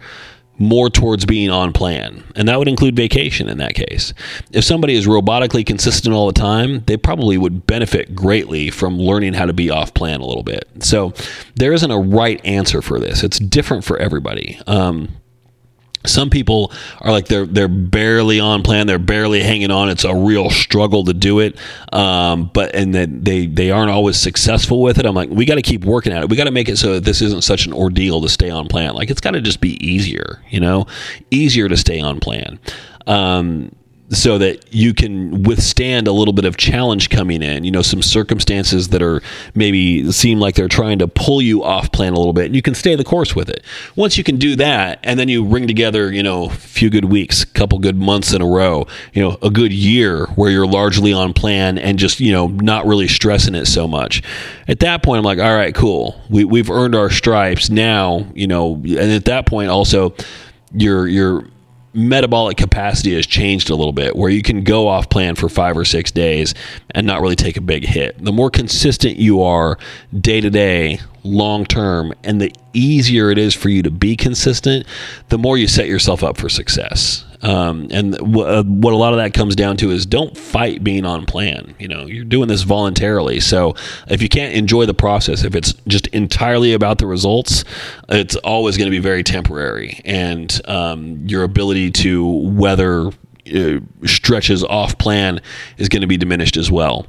[0.57, 2.23] more towards being on plan.
[2.35, 4.13] And that would include vacation in that case.
[4.51, 9.33] If somebody is robotically consistent all the time, they probably would benefit greatly from learning
[9.33, 10.67] how to be off plan a little bit.
[10.79, 11.13] So
[11.55, 14.59] there isn't a right answer for this, it's different for everybody.
[14.67, 15.09] Um,
[16.05, 18.87] some people are like they're they're barely on plan.
[18.87, 19.89] They're barely hanging on.
[19.89, 21.57] It's a real struggle to do it.
[21.91, 25.05] Um, but and then they they aren't always successful with it.
[25.05, 26.29] I'm like we got to keep working at it.
[26.29, 28.67] We got to make it so that this isn't such an ordeal to stay on
[28.67, 28.93] plan.
[28.93, 30.85] Like it's got to just be easier you know?
[31.31, 32.59] Easier to stay on plan.
[33.07, 33.75] Um,
[34.13, 38.01] so that you can withstand a little bit of challenge coming in, you know, some
[38.01, 39.21] circumstances that are
[39.55, 42.61] maybe seem like they're trying to pull you off plan a little bit, and you
[42.61, 43.63] can stay the course with it.
[43.95, 47.05] Once you can do that, and then you ring together, you know, a few good
[47.05, 50.67] weeks, a couple good months in a row, you know, a good year where you're
[50.67, 54.21] largely on plan and just, you know, not really stressing it so much.
[54.67, 56.21] At that point, I'm like, all right, cool.
[56.29, 57.69] We, we've earned our stripes.
[57.69, 60.15] Now, you know, and at that point, also,
[60.73, 61.45] you're, you're,
[61.93, 65.77] metabolic capacity has changed a little bit where you can go off plan for five
[65.77, 66.53] or six days
[66.91, 68.23] and not really take a big hit.
[68.23, 69.77] The more consistent you are
[70.19, 74.87] day to day, long term, and the easier it is for you to be consistent,
[75.29, 77.25] the more you set yourself up for success.
[77.43, 80.83] Um, and w- uh, what a lot of that comes down to is don't fight
[80.83, 81.75] being on plan.
[81.77, 83.39] You know, you're doing this voluntarily.
[83.39, 83.75] So
[84.07, 87.63] if you can't enjoy the process, if it's just entirely about the results,
[88.09, 90.01] it's always going to be very temporary.
[90.05, 93.11] And um, your ability to weather
[93.53, 95.41] uh, stretches off plan
[95.77, 97.05] is going to be diminished as well.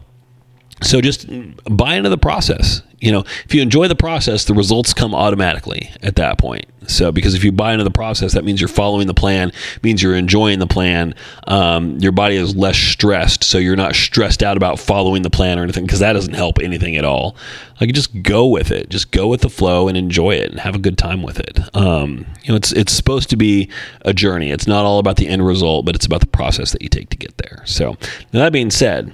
[0.82, 1.26] So just
[1.64, 2.82] buy into the process.
[3.00, 6.66] You know, if you enjoy the process, the results come automatically at that point.
[6.88, 10.02] So because if you buy into the process, that means you're following the plan, means
[10.02, 11.14] you're enjoying the plan.
[11.46, 15.58] Um, your body is less stressed, so you're not stressed out about following the plan
[15.58, 17.36] or anything because that doesn't help anything at all.
[17.80, 20.74] Like just go with it, just go with the flow and enjoy it and have
[20.74, 21.58] a good time with it.
[21.74, 23.70] Um, you know, it's it's supposed to be
[24.02, 24.50] a journey.
[24.50, 27.10] It's not all about the end result, but it's about the process that you take
[27.10, 27.62] to get there.
[27.64, 27.96] So
[28.32, 29.12] that being said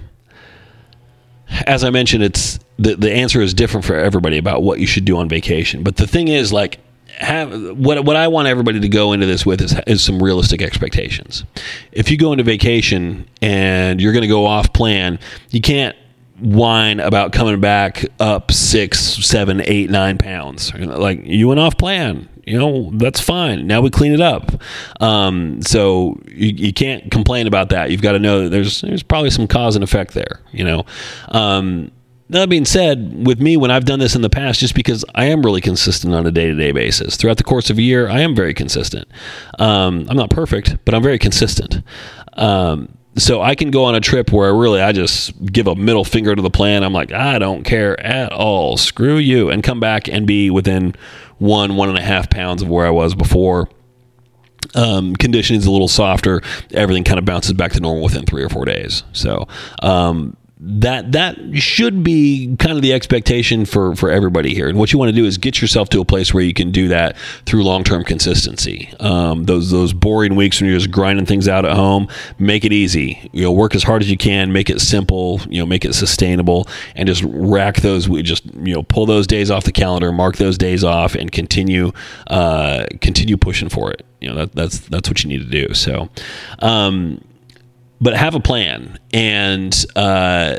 [1.67, 5.05] as I mentioned, it's the the answer is different for everybody about what you should
[5.05, 5.83] do on vacation.
[5.83, 6.79] But the thing is, like,
[7.19, 10.63] have what what I want everybody to go into this with is, is some realistic
[10.63, 11.45] expectations.
[11.93, 15.19] If you go into vacation and you're going to go off plan,
[15.51, 15.97] you can't
[16.39, 20.75] whine about coming back up six, seven, eight, nine pounds.
[20.75, 24.61] Like you went off plan you know that's fine now we clean it up
[25.01, 29.03] um, so you, you, can't complain about that you've got to know that there's there's
[29.03, 30.85] probably some cause and effect there you know
[31.29, 31.91] um,
[32.31, 35.25] that being said, with me, when I've done this in the past, just because I
[35.25, 38.09] am really consistent on a day to day basis, throughout the course of a year,
[38.09, 39.09] I am very consistent.
[39.59, 41.83] Um, I'm not perfect, but I'm very consistent.
[42.35, 46.05] Um, so I can go on a trip where really I just give a middle
[46.05, 46.85] finger to the plan.
[46.85, 48.77] I'm like, I don't care at all.
[48.77, 49.51] Screw you.
[49.51, 50.95] And come back and be within
[51.41, 53.69] one, one and a half pounds of where I was before.
[54.75, 56.43] Um, conditioning is a little softer.
[56.73, 59.03] Everything kind of bounces back to normal within three or four days.
[59.13, 59.49] So,
[59.83, 64.69] um, that that should be kind of the expectation for for everybody here.
[64.69, 66.71] And what you want to do is get yourself to a place where you can
[66.71, 68.93] do that through long term consistency.
[69.01, 72.75] Um, those those boring weeks when you're just grinding things out at home, make it
[72.75, 73.31] easy.
[73.33, 75.41] You know, work as hard as you can, make it simple.
[75.49, 78.07] You know, make it sustainable, and just rack those.
[78.07, 81.33] We just you know pull those days off the calendar, mark those days off, and
[81.33, 81.93] continue
[82.27, 84.05] uh, continue pushing for it.
[84.21, 85.73] You know, that, that's that's what you need to do.
[85.73, 86.11] So.
[86.59, 87.25] Um,
[88.01, 90.57] but have a plan and uh,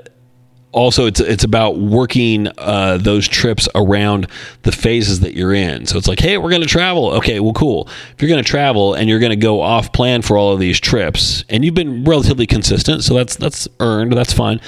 [0.71, 4.27] also it's it's about working uh, those trips around
[4.63, 5.85] the phases that you're in.
[5.85, 7.11] So it's like, hey, we're going to travel.
[7.15, 7.87] Okay, well, cool.
[8.13, 10.59] If you're going to travel and you're going to go off plan for all of
[10.59, 14.13] these trips, and you've been relatively consistent, so that's that's earned.
[14.13, 14.61] That's fine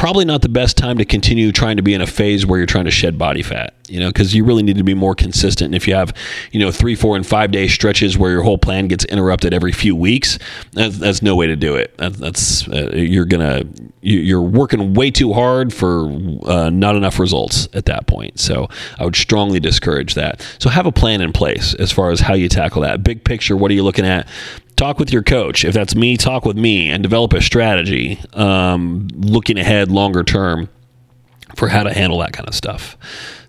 [0.00, 2.66] probably not the best time to continue trying to be in a phase where you're
[2.66, 5.66] trying to shed body fat, you know, because you really need to be more consistent.
[5.66, 6.14] And if you have,
[6.52, 9.72] you know, three, four, and five day stretches where your whole plan gets interrupted every
[9.72, 10.38] few weeks,
[10.72, 11.94] that's, that's no way to do it.
[11.98, 13.64] That, that's uh, you're gonna
[14.00, 16.06] you're working way too hard for
[16.46, 18.40] uh, not enough results at that point.
[18.40, 20.40] So I would strongly discourage that.
[20.58, 23.04] So have a plan in place as far as how you tackle that.
[23.04, 24.26] Big picture, what are you looking at?
[24.80, 25.64] Talk with your coach.
[25.64, 30.70] If that's me, talk with me and develop a strategy um, looking ahead longer term
[31.54, 32.96] for how to handle that kind of stuff.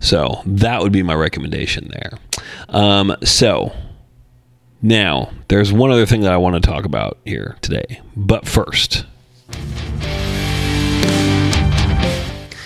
[0.01, 2.19] So that would be my recommendation there.
[2.67, 3.73] Um, so
[4.81, 8.01] now there's one other thing that I want to talk about here today.
[8.15, 9.05] But first,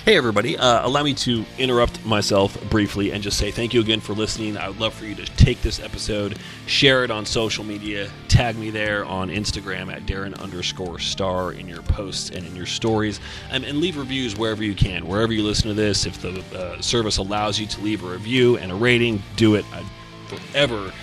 [0.06, 0.56] Hey, everybody.
[0.56, 4.56] Uh, allow me to interrupt myself briefly and just say thank you again for listening.
[4.56, 6.38] I would love for you to take this episode,
[6.68, 11.68] share it on social media, tag me there on Instagram at Darren underscore star in
[11.68, 15.08] your posts and in your stories, and, and leave reviews wherever you can.
[15.08, 18.60] Wherever you listen to this, if the uh, service allows you to leave a review
[18.60, 19.66] and a rating, do it.
[19.74, 19.86] I'd
[20.28, 20.94] forever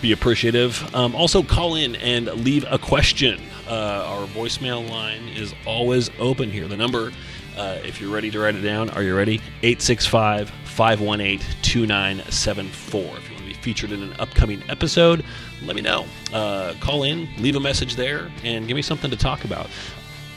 [0.00, 0.94] be appreciative.
[0.94, 3.38] Um, also, call in and leave a question.
[3.68, 6.68] Uh, our voicemail line is always open here.
[6.68, 7.12] The number
[7.56, 9.36] uh, if you're ready to write it down, are you ready?
[9.62, 13.00] 865 518 2974.
[13.00, 15.24] If you want to be featured in an upcoming episode,
[15.62, 16.06] let me know.
[16.32, 19.68] Uh, call in, leave a message there, and give me something to talk about.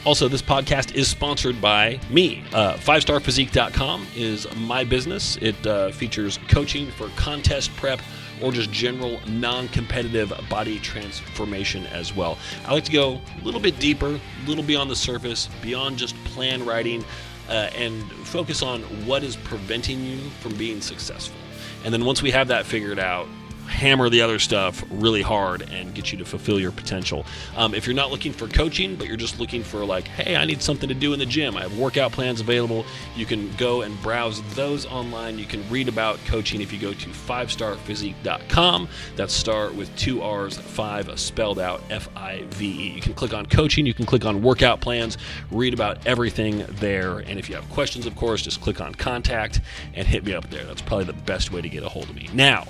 [0.06, 2.42] Also, this podcast is sponsored by me.
[2.54, 5.36] Uh, FiveStarrPhysique.com is my business.
[5.42, 8.00] It uh, features coaching for contest prep
[8.42, 12.38] or just general non competitive body transformation as well.
[12.66, 16.14] I like to go a little bit deeper, a little beyond the surface, beyond just
[16.24, 17.04] plan writing,
[17.48, 21.36] uh, and focus on what is preventing you from being successful.
[21.84, 23.26] And then once we have that figured out,
[23.70, 27.24] hammer the other stuff really hard and get you to fulfill your potential.
[27.56, 30.44] Um, if you're not looking for coaching, but you're just looking for, like, hey, I
[30.44, 32.84] need something to do in the gym, I have workout plans available.
[33.16, 35.38] You can go and browse those online.
[35.38, 38.88] You can read about coaching if you go to 5starrphysique.com.
[39.16, 42.90] That's star with two R's, five spelled out F I V E.
[42.90, 45.16] You can click on coaching, you can click on workout plans,
[45.50, 47.18] read about everything there.
[47.18, 49.60] And if you have questions, of course, just click on contact
[49.94, 50.64] and hit me up there.
[50.64, 52.28] That's probably the best way to get a hold of me.
[52.32, 52.66] Now,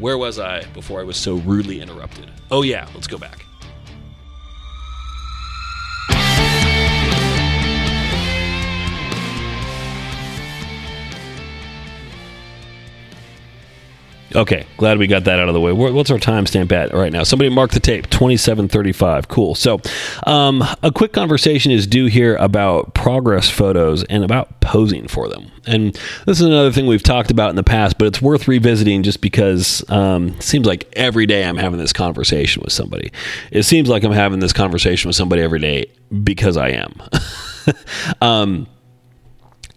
[0.00, 2.30] where was I before I was so rudely interrupted?
[2.50, 3.44] Oh, yeah, let's go back.
[14.34, 15.72] Okay, glad we got that out of the way.
[15.72, 17.24] What's our timestamp at right now?
[17.24, 19.26] Somebody mark the tape, 2735.
[19.26, 19.56] Cool.
[19.56, 19.80] So,
[20.24, 25.50] um, a quick conversation is due here about progress photos and about posing for them.
[25.66, 25.94] And
[26.26, 29.20] this is another thing we've talked about in the past, but it's worth revisiting just
[29.20, 33.10] because um, it seems like every day I'm having this conversation with somebody.
[33.50, 35.86] It seems like I'm having this conversation with somebody every day
[36.22, 37.02] because I am.
[38.20, 38.68] um,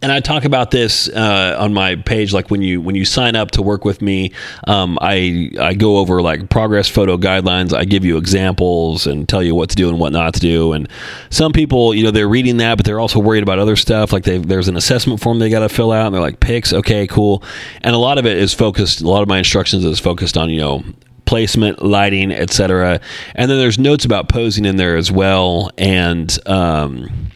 [0.03, 2.33] and I talk about this uh, on my page.
[2.33, 4.33] Like when you when you sign up to work with me,
[4.67, 7.73] um, I I go over like progress photo guidelines.
[7.73, 10.73] I give you examples and tell you what to do and what not to do.
[10.73, 10.89] And
[11.29, 14.11] some people, you know, they're reading that, but they're also worried about other stuff.
[14.11, 17.07] Like there's an assessment form they got to fill out, and they're like, "Pics, okay,
[17.07, 17.41] cool."
[17.81, 18.99] And a lot of it is focused.
[18.99, 20.83] A lot of my instructions is focused on you know
[21.23, 22.99] placement, lighting, etc.
[23.35, 27.31] And then there's notes about posing in there as well, and um,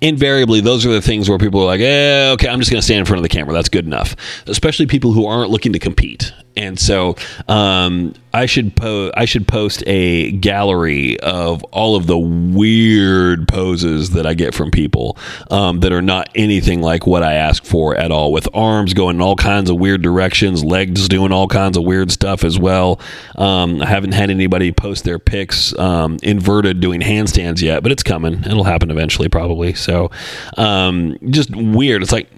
[0.00, 2.84] invariably those are the things where people are like, eh, okay, I'm just going to
[2.84, 3.52] stand in front of the camera.
[3.52, 4.16] That's good enough.
[4.46, 6.32] Especially people who aren't looking to compete.
[6.56, 7.16] And so
[7.48, 14.10] um, I should po- I should post a gallery of all of the weird poses
[14.10, 15.18] that I get from people
[15.50, 18.32] um, that are not anything like what I ask for at all.
[18.32, 22.12] With arms going in all kinds of weird directions, legs doing all kinds of weird
[22.12, 23.00] stuff as well.
[23.36, 28.02] Um, I haven't had anybody post their pics um, inverted doing handstands yet, but it's
[28.02, 28.44] coming.
[28.44, 29.74] It'll happen eventually, probably.
[29.74, 30.10] So
[30.56, 32.02] um, just weird.
[32.02, 32.28] It's like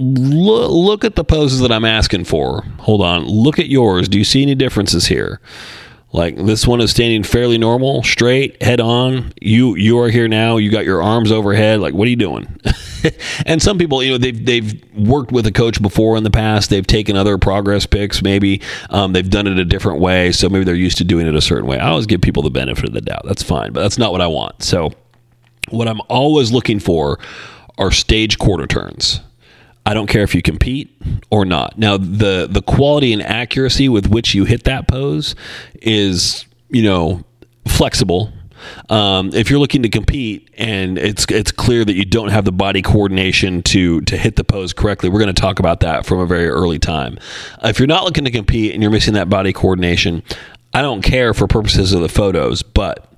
[0.00, 2.62] look, look at the poses that I'm asking for.
[2.80, 3.24] Hold on.
[3.24, 4.08] Look at yours.
[4.08, 5.39] Do you see any differences here?
[6.12, 9.32] Like this one is standing fairly normal, straight, head on.
[9.40, 10.56] You you are here now.
[10.56, 11.78] You got your arms overhead.
[11.78, 12.60] Like what are you doing?
[13.46, 16.68] and some people, you know, they've they've worked with a coach before in the past.
[16.68, 18.22] They've taken other progress pics.
[18.22, 20.32] Maybe um, they've done it a different way.
[20.32, 21.78] So maybe they're used to doing it a certain way.
[21.78, 23.22] I always give people the benefit of the doubt.
[23.24, 24.64] That's fine, but that's not what I want.
[24.64, 24.92] So
[25.68, 27.20] what I'm always looking for
[27.78, 29.20] are stage quarter turns.
[29.86, 30.94] I don't care if you compete
[31.30, 31.78] or not.
[31.78, 35.34] Now, the the quality and accuracy with which you hit that pose
[35.80, 37.24] is, you know,
[37.66, 38.32] flexible.
[38.90, 42.52] Um, if you're looking to compete and it's it's clear that you don't have the
[42.52, 46.18] body coordination to to hit the pose correctly, we're going to talk about that from
[46.18, 47.18] a very early time.
[47.62, 50.22] If you're not looking to compete and you're missing that body coordination,
[50.74, 53.09] I don't care for purposes of the photos, but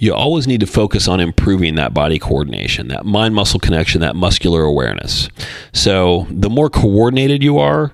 [0.00, 4.16] you always need to focus on improving that body coordination, that mind muscle connection, that
[4.16, 5.28] muscular awareness.
[5.74, 7.92] So, the more coordinated you are,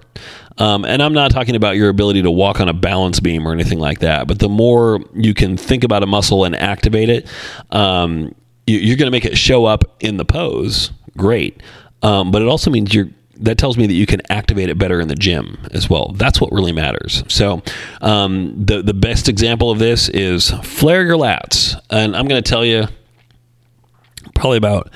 [0.58, 3.52] um, and I'm not talking about your ability to walk on a balance beam or
[3.52, 7.28] anything like that, but the more you can think about a muscle and activate it,
[7.70, 8.32] um,
[8.68, 10.92] you, are going to make it show up in the pose.
[11.16, 11.60] Great.
[12.02, 15.00] Um, but it also means you're that tells me that you can activate it better
[15.00, 16.12] in the gym as well.
[16.14, 17.22] That's what really matters.
[17.28, 17.62] So,
[18.00, 22.48] um, the the best example of this is flare your lats, and I'm going to
[22.48, 22.86] tell you
[24.34, 24.90] probably about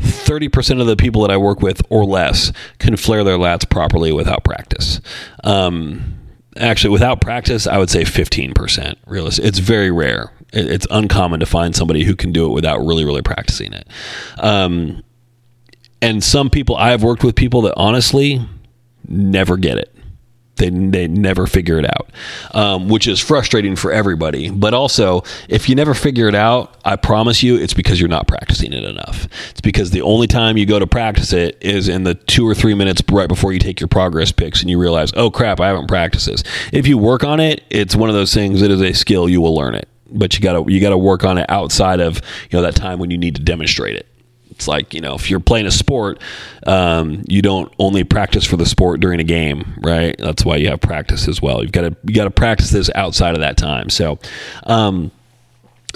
[0.00, 4.12] 30% of the people that I work with or less can flare their lats properly
[4.12, 5.00] without practice.
[5.44, 6.18] Um,
[6.56, 8.96] actually, without practice, I would say 15%.
[9.06, 9.44] Realistic.
[9.44, 10.32] It's very rare.
[10.52, 13.88] It's uncommon to find somebody who can do it without really, really practicing it.
[14.38, 15.02] Um,
[16.04, 18.46] and some people I've worked with people that honestly
[19.08, 19.90] never get it.
[20.56, 22.10] They, they never figure it out,
[22.52, 24.50] um, which is frustrating for everybody.
[24.50, 28.28] But also, if you never figure it out, I promise you it's because you're not
[28.28, 29.26] practicing it enough.
[29.50, 32.54] It's because the only time you go to practice it is in the two or
[32.54, 35.68] three minutes right before you take your progress pics and you realize, oh crap, I
[35.68, 36.44] haven't practiced this.
[36.70, 39.40] If you work on it, it's one of those things that is a skill, you
[39.40, 39.88] will learn it.
[40.12, 43.10] But you gotta you gotta work on it outside of you know that time when
[43.10, 44.06] you need to demonstrate it.
[44.54, 46.20] It's like you know, if you're playing a sport,
[46.66, 50.16] um, you don't only practice for the sport during a game, right?
[50.18, 51.62] That's why you have practice as well.
[51.62, 53.90] You've got to you got to practice this outside of that time.
[53.90, 54.18] So.
[54.64, 55.10] Um,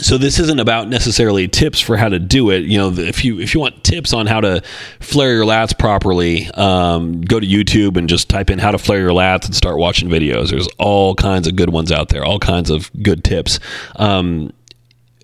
[0.01, 2.65] so this isn't about necessarily tips for how to do it.
[2.65, 4.63] You know, if you if you want tips on how to
[5.01, 9.01] flare your lats properly, um, go to YouTube and just type in how to flare
[9.01, 10.51] your lats and start watching videos.
[10.51, 13.59] There's all kinds of good ones out there, all kinds of good tips.
[13.97, 14.53] Um,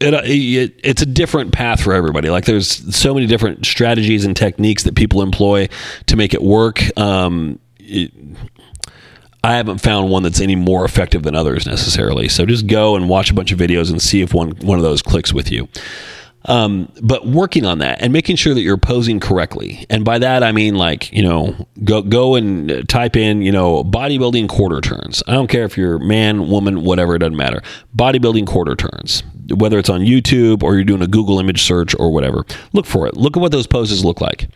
[0.04, 2.30] it, it, it's a different path for everybody.
[2.30, 5.68] Like there's so many different strategies and techniques that people employ
[6.06, 6.82] to make it work.
[6.98, 8.12] Um, it,
[9.42, 12.28] I haven't found one that's any more effective than others necessarily.
[12.28, 14.84] So just go and watch a bunch of videos and see if one one of
[14.84, 15.68] those clicks with you.
[16.46, 19.86] Um, but working on that and making sure that you're posing correctly.
[19.88, 23.82] And by that I mean like, you know, go go and type in, you know,
[23.82, 25.22] bodybuilding quarter turns.
[25.26, 27.62] I don't care if you're man, woman, whatever, it doesn't matter.
[27.96, 29.22] Bodybuilding quarter turns.
[29.54, 32.46] Whether it's on YouTube or you're doing a Google image search or whatever.
[32.72, 33.14] Look for it.
[33.16, 34.48] Look at what those poses look like.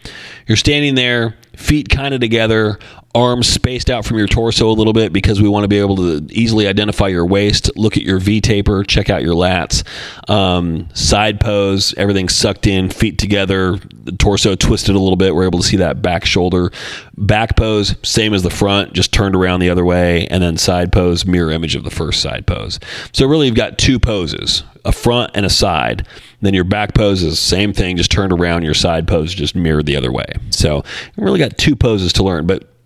[0.46, 2.78] You're standing there, feet kind of together,
[3.18, 5.96] arms spaced out from your torso a little bit because we want to be able
[5.96, 7.70] to easily identify your waist.
[7.76, 9.82] Look at your V taper, check out your lats.
[10.30, 15.34] Um, side pose, everything sucked in, feet together, the torso twisted a little bit.
[15.34, 16.70] We're able to see that back shoulder.
[17.16, 20.28] Back pose, same as the front, just turned around the other way.
[20.28, 22.78] And then side pose, mirror image of the first side pose.
[23.12, 26.06] So really, you've got two poses a front and a side.
[26.40, 28.62] Then your back pose is the same thing, just turned around.
[28.62, 30.32] Your side pose just mirrored the other way.
[30.50, 30.84] So
[31.16, 32.46] you really got two poses to learn.
[32.46, 32.77] But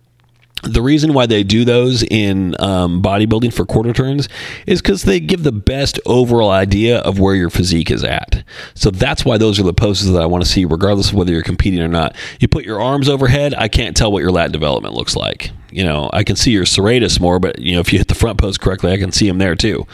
[0.63, 4.27] the reason why they do those in um, bodybuilding for quarter turns
[4.65, 8.43] is because they give the best overall idea of where your physique is at.
[8.73, 11.31] So that's why those are the poses that I want to see, regardless of whether
[11.31, 12.15] you're competing or not.
[12.39, 15.51] You put your arms overhead, I can't tell what your lat development looks like.
[15.71, 18.15] You know, I can see your serratus more, but you know, if you hit the
[18.15, 19.87] front pose correctly, I can see them there too.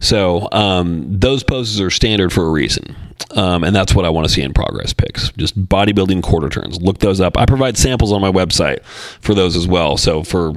[0.00, 2.96] So um, those poses are standard for a reason.
[3.36, 5.30] Um, and that's what I want to see in progress pics.
[5.32, 6.80] Just bodybuilding quarter turns.
[6.80, 7.36] Look those up.
[7.36, 9.96] I provide samples on my website for those as well.
[9.96, 10.54] So for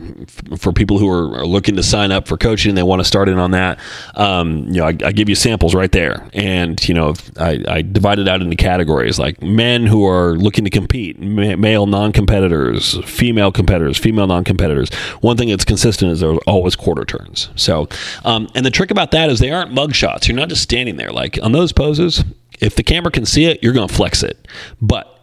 [0.58, 3.04] for people who are, are looking to sign up for coaching and they want to
[3.04, 3.80] start in on that,
[4.16, 6.30] um, you know, I, I, give you samples right there.
[6.34, 10.64] And you know, I, I divide it out into categories like men who are looking
[10.64, 14.94] to compete, male non-competitors, female competitors, female non-competitors.
[15.22, 17.50] One thing that's consistent is there's always quarter turns.
[17.56, 17.90] So,
[18.24, 20.28] um, and the trick about that is they aren't mug shots.
[20.28, 21.12] You're not just standing there.
[21.12, 22.24] Like on those poses,
[22.60, 24.48] if the camera can see it, you're going to flex it.
[24.82, 25.20] But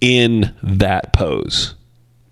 [0.00, 1.74] in that pose,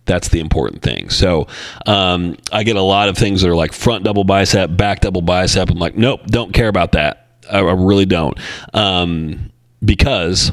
[0.05, 1.11] that's the important thing.
[1.11, 1.47] So
[1.87, 5.23] um, I get a lot of things that are like front double bicep, back double
[5.23, 5.71] bicep.
[5.71, 7.29] I'm like, nope, don't care about that.
[7.51, 8.39] I, I really don't.
[8.75, 9.53] Um,
[9.85, 10.53] because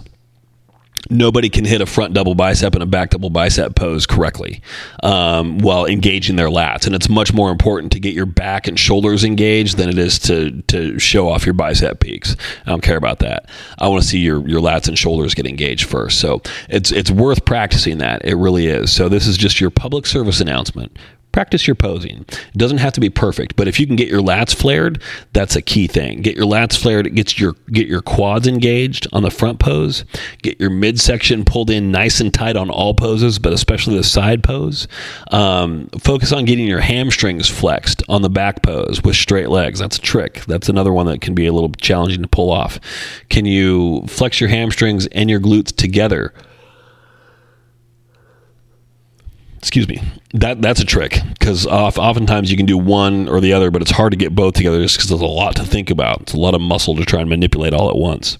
[1.10, 4.62] nobody can hit a front double bicep and a back double bicep pose correctly
[5.04, 6.86] um, while engaging their lats.
[6.86, 10.20] And it's much more important to get your back and shoulders engaged than it is
[10.20, 12.36] to to show off your bicep peaks.
[12.66, 13.50] I don't care about that.
[13.78, 16.20] I want to see your your lats and shoulders get engaged first.
[16.20, 18.24] So it's it's worth practicing that.
[18.26, 18.92] It really is.
[18.92, 20.98] So this is just your public service announcement
[21.32, 22.26] practice your posing.
[22.30, 25.02] It doesn't have to be perfect, but if you can get your lats flared,
[25.34, 26.22] that's a key thing.
[26.22, 30.06] Get your lats flared, it gets your get your quads engaged on the front pose,
[30.42, 34.44] get your midsection pulled in nice and tight on all poses, but especially the side
[34.44, 34.88] pose.
[35.32, 39.80] Um, focus on getting your hamstrings flexed on the back pose with straight legs.
[39.80, 40.46] That's a trick.
[40.46, 42.80] That's another one that can be a little challenging to pull off.
[43.30, 46.34] Can you flex your hamstrings and your glutes together?
[49.60, 50.02] Excuse me.
[50.34, 53.92] That that's a trick because oftentimes you can do one or the other but it's
[53.92, 56.22] hard to get both together just because there's a lot to think about.
[56.22, 58.38] It's a lot of muscle to try and manipulate all at once.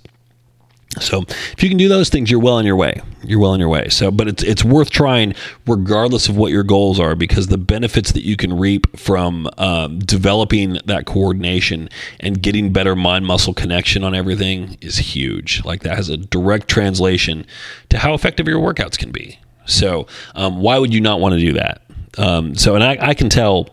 [1.00, 3.02] So if you can do those things you're well on your way.
[3.24, 3.90] You're well on your way.
[3.90, 5.36] So but it's it's worth trying
[5.68, 10.00] regardless of what your goals are because the benefits that you can reap from um,
[10.00, 11.90] developing that coordination
[12.22, 15.66] and getting better mind muscle connection on everything is huge.
[15.66, 17.46] Like that has a direct translation
[17.90, 19.38] to how effective your workouts can be
[19.70, 21.82] so um, why would you not want to do that?
[22.18, 23.70] Um, so, and I, I can tell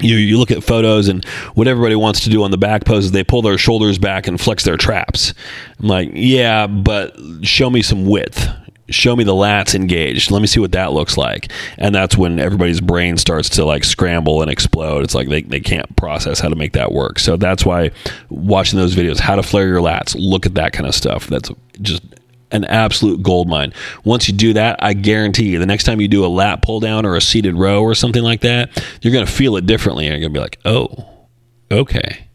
[0.00, 3.12] you you look at photos and what everybody wants to do on the back poses
[3.12, 5.32] they pull their shoulders back and flex their traps.
[5.80, 8.48] I'm like yeah but show me some width.
[8.88, 10.30] Show me the lats engaged.
[10.30, 11.50] Let me see what that looks like.
[11.76, 15.02] And that's when everybody's brain starts to like scramble and explode.
[15.02, 17.18] It's like they, they can't process how to make that work.
[17.18, 17.90] So that's why
[18.28, 21.50] watching those videos how to flare your lats look at that kind of stuff that's
[21.82, 22.04] just
[22.50, 23.72] an absolute gold mine.
[24.04, 26.80] Once you do that, I guarantee you, the next time you do a lat pull
[26.80, 30.06] down or a seated row or something like that, you're going to feel it differently.
[30.06, 31.26] And you're going to be like, oh,
[31.70, 32.28] okay,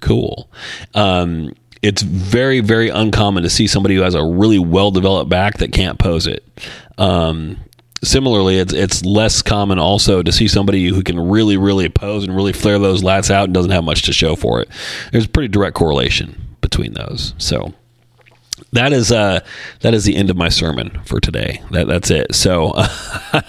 [0.00, 0.50] cool.
[0.94, 5.58] Um, it's very, very uncommon to see somebody who has a really well developed back
[5.58, 6.44] that can't pose it.
[6.98, 7.58] Um,
[8.02, 12.34] similarly, it's it's less common also to see somebody who can really, really pose and
[12.34, 14.68] really flare those lats out and doesn't have much to show for it.
[15.12, 17.34] There's a pretty direct correlation between those.
[17.38, 17.74] So
[18.72, 19.40] that is uh
[19.80, 21.62] that is the end of my sermon for today.
[21.70, 22.34] That that's it.
[22.34, 23.42] So I,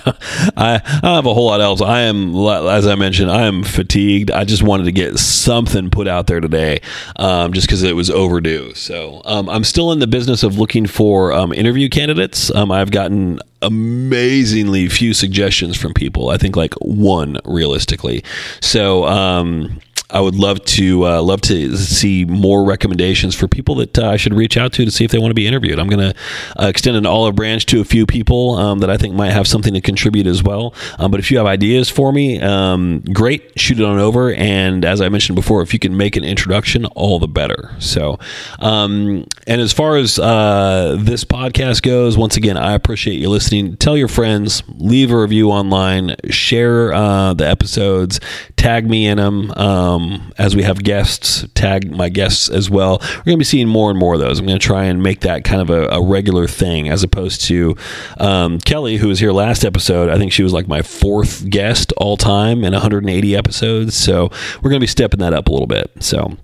[0.55, 1.81] I don't have a whole lot else.
[1.81, 4.31] I am as I mentioned, I am fatigued.
[4.31, 6.81] I just wanted to get something put out there today,
[7.17, 8.73] um, just because it was overdue.
[8.73, 12.53] So um, I'm still in the business of looking for um, interview candidates.
[12.53, 16.29] Um, I've gotten amazingly few suggestions from people.
[16.29, 18.23] I think like one realistically.
[18.61, 19.79] So um,
[20.09, 24.15] I would love to uh, love to see more recommendations for people that uh, I
[24.15, 25.79] should reach out to to see if they want to be interviewed.
[25.79, 26.15] I'm going to
[26.57, 29.47] uh, extend an olive branch to a few people um, that I think might have
[29.47, 30.73] something to contribute as well.
[30.97, 34.33] Um, but if you have ideas for me, um, great, shoot it on over.
[34.33, 37.75] And as I mentioned before, if you can make an introduction, all the better.
[37.79, 38.17] So,
[38.59, 43.75] um, and as far as uh, this podcast goes, once again, I appreciate you listening.
[43.75, 48.21] Tell your friends, leave a review online, share uh, the episodes,
[48.55, 49.51] tag me in them.
[49.97, 52.99] Um, as we have guests, tag my guests as well.
[53.01, 54.39] We're going to be seeing more and more of those.
[54.39, 57.41] I'm going to try and make that kind of a, a regular thing as opposed
[57.45, 57.75] to
[58.19, 60.09] um, Kelly, who was here last episode.
[60.09, 63.95] I think she was like my fourth guest all time in 180 episodes.
[63.95, 64.29] So
[64.61, 65.91] we're going to be stepping that up a little bit.
[65.99, 66.37] So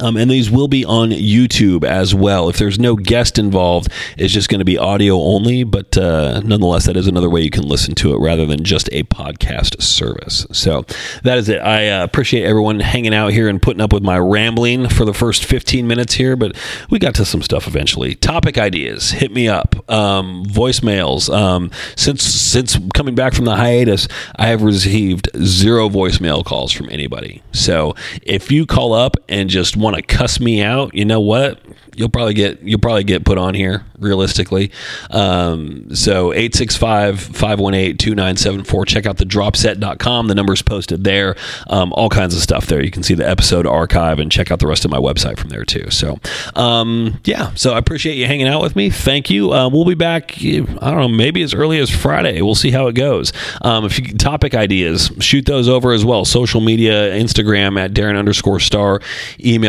[0.00, 2.48] um, and these will be on YouTube as well.
[2.48, 5.64] If there's no guest involved, it's just going to be audio only.
[5.64, 8.88] But uh, nonetheless, that is another way you can listen to it rather than just
[8.92, 10.46] a podcast service.
[10.52, 10.84] So
[11.22, 11.58] that is it.
[11.58, 15.14] I uh, appreciate everyone hanging out here and putting up with my rambling for the
[15.14, 16.56] first 15 minutes here, but
[16.90, 18.14] we got to some stuff eventually.
[18.14, 19.74] Topic ideas, hit me up.
[19.90, 21.32] Um, voicemails.
[21.32, 26.88] Um, since since coming back from the hiatus, I have received zero voicemail calls from
[26.90, 27.42] anybody.
[27.52, 31.60] So if you call up and just want to cuss me out, you know what?
[31.98, 34.70] You'll probably get you'll probably get put on here realistically.
[35.10, 38.86] Um, so 865-518-2974.
[38.86, 40.28] Check out the dropset.com.
[40.28, 41.34] The number's posted there.
[41.68, 42.84] Um, all kinds of stuff there.
[42.84, 45.48] You can see the episode archive and check out the rest of my website from
[45.48, 45.90] there too.
[45.90, 46.20] So
[46.54, 48.90] um, yeah, so I appreciate you hanging out with me.
[48.90, 49.52] Thank you.
[49.52, 50.38] Um, we'll be back.
[50.38, 52.42] I don't know, maybe as early as Friday.
[52.42, 53.32] We'll see how it goes.
[53.62, 56.24] Um, if you topic ideas, shoot those over as well.
[56.24, 59.00] Social media, Instagram at Darren underscore Starr.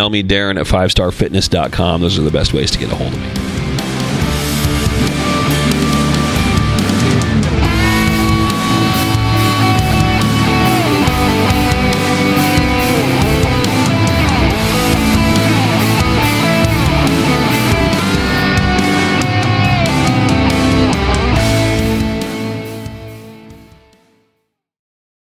[0.10, 2.01] Email me, Darren at fivestarfitness.com.
[2.01, 3.49] Those are the best ways to get a hold of me.